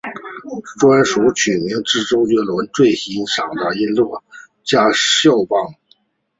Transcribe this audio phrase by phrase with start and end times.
[0.79, 4.23] 专辑取名自周杰伦最欣赏的音乐
[4.63, 5.75] 家萧邦。